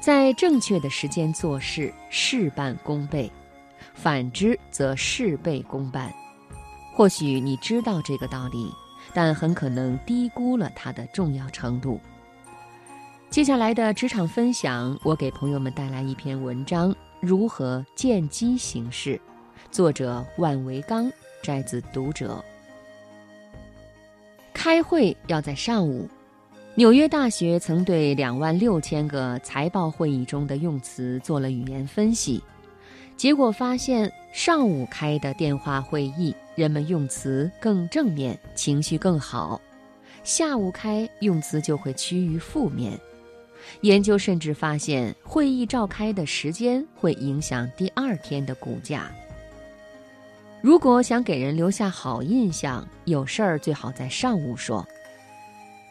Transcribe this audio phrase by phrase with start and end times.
[0.00, 3.30] 在正确的时间做事，事半功倍；
[3.94, 6.12] 反之，则事倍功半。
[6.94, 8.72] 或许你知道这个道理，
[9.12, 12.00] 但很可能低估了它的重要程度。
[13.28, 19.20] 接下来的职场分享，我给朋友们带来一篇文章：如何见机行事。
[19.70, 21.10] 作者万维刚，
[21.42, 22.42] 摘自《读者》。
[24.54, 26.08] 开会要在上午。
[26.78, 32.40] 纽约大学曾对两万六千个财报会议中的用词做了语言分析，
[33.16, 39.60] 结果发现，上午开的电话会议，人们用词更正面，情绪更好；
[40.22, 42.96] 下午开，用词就会趋于负面。
[43.80, 49.10] 研究甚至发现，会议召开的时间会影响第二天的股价。
[50.62, 54.86] 如果想给人留下好印象，有事儿最好在上午说。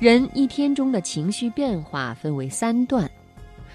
[0.00, 3.08] 人一天中的情绪变化分为三段：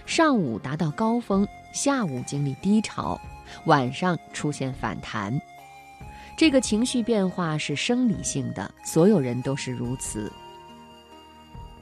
[0.06, 3.20] 上午达到高峰，下午经历低潮，
[3.66, 5.34] 晚上出现反弹。
[6.36, 10.30] 这个情绪变化是生理性的，所有人都是如此。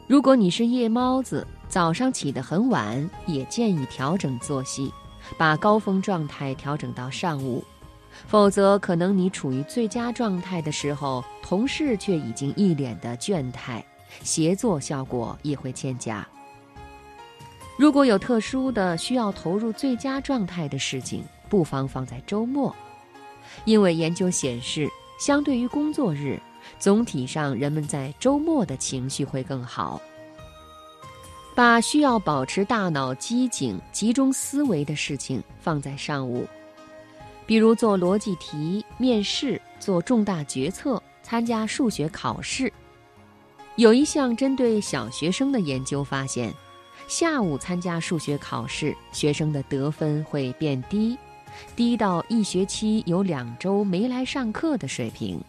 [0.06, 4.94] 如果你是夜猫子，早上起得很晚，也建议调整作息，
[5.36, 7.64] 把高峰状态调整到上午。
[8.28, 13.84] 否则，可能你处于最佳状态的时候，同事却已经一脸的倦态，
[14.24, 16.28] 协作效果也会欠佳。
[17.78, 22.76] 如果有特殊的需要投入最佳状态的事情，不妨放在周末，
[23.66, 26.40] 因为研究显示，相对于工作日。
[26.80, 30.02] 总体上，人们在周末的情绪会更好。
[31.56, 36.46] 把需要保持大脑机警、集中思维的事情放在上午，
[37.46, 42.72] 比如做逻辑题、面试、做重大决策、参加数学考试。
[43.78, 46.52] 有一项针对小学生的研究发现，
[47.08, 51.16] 下午参加数学考试，学生的得分会变低，
[51.76, 55.40] 低到一学期有两周没来上课的水平。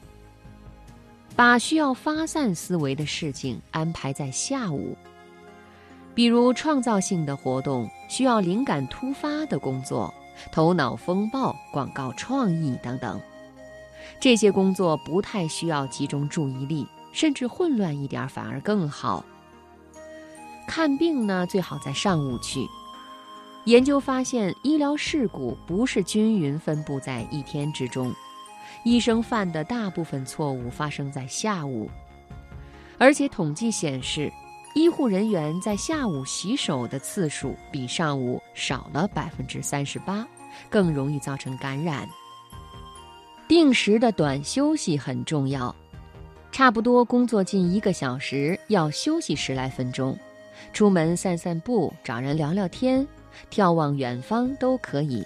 [1.35, 4.95] 把需要发散思维的事情安排在下午，
[6.15, 10.13] 比如创造性的活动、需要灵感突发的工作、
[10.53, 13.19] 头脑风暴、广告创意等等。
[14.21, 16.87] 这些工作不太需要集中注意力，
[17.19, 19.25] 甚至混乱一点反而更好。
[20.69, 22.65] 看病呢，最好在上午去。
[23.65, 28.15] 研究发现，医疗事故不是均匀分布在一天之中。
[28.85, 31.91] 医生犯的大部分错误发生在下午，
[32.99, 34.33] 而且统计显示，
[34.77, 40.25] 医护人员在下午洗手的次数比上午少了百分之三十八，
[40.71, 42.09] 更容易造成感染。
[43.49, 45.75] 定时的短休息很重要，
[46.51, 50.19] 差不多工作近一个小时要休息十来分钟，
[50.73, 53.07] 出门散散步、找人聊聊天、
[53.51, 55.25] 眺望远方都可以。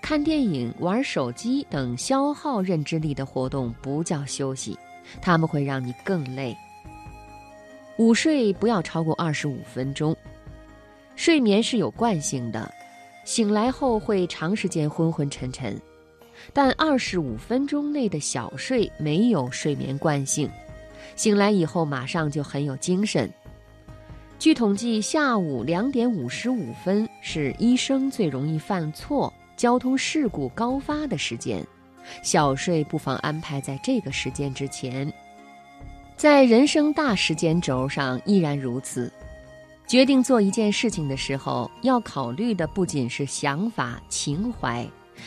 [0.00, 4.78] 看电影、玩手机等消耗认知力的活动不叫休息，
[5.20, 6.56] 他们会让你更累。
[7.98, 10.14] 午睡不要超过二十五分钟。
[11.16, 12.72] 睡眠是有惯性的，
[13.24, 15.76] 醒来后会长时间昏昏沉沉，
[16.52, 20.50] 但二十五分钟内的小睡没有睡眠惯性，
[21.14, 23.32] 醒来以后马上就很有精神。
[24.38, 29.32] 据统计，下午两点五十五分是医生最容易犯错。
[29.56, 31.66] 交通事故高发的时间，
[32.22, 35.10] 小睡不妨安排在这个时间之前。
[36.14, 39.10] 在人生大时间轴上依然如此。
[39.86, 44.86] 决定做一件事情的时候，要考虑的不仅是想法、情怀，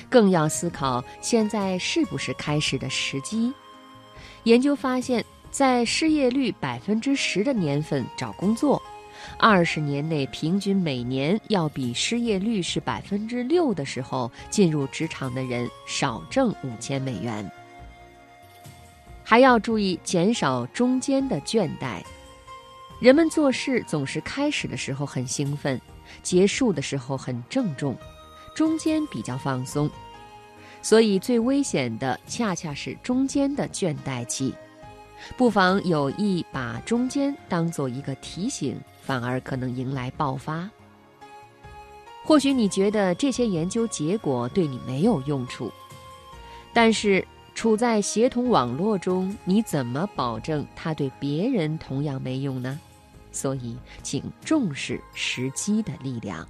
[0.09, 3.53] 更要思考现在是不是开始的时机。
[4.43, 8.81] 研究发现，在失业率百分之十的年份找工作。
[9.37, 17.49] 二十年内平均每年要比失业率是百分之六的时候进入职场的人少挣五千美元。
[19.23, 22.01] 还要注意减少中间的倦怠。
[23.01, 25.79] 人们做事总是开始的时候很兴奋，
[26.23, 27.95] 结束的时候很郑重，
[28.59, 29.89] 中间比较放松。
[30.81, 34.53] 所以最危险的恰恰是中间的倦怠期。
[35.37, 38.77] 不妨有意把中间当做一个提醒。
[39.01, 40.69] 反而可能迎来爆发。
[42.23, 45.71] 或许你觉得这些研究结果对你没有用处，
[46.71, 47.25] 但是
[47.55, 52.79] 处在协同网络中，你怎么保证它对别人同样没用呢？
[53.31, 56.47] 所以，请重视时机的力量。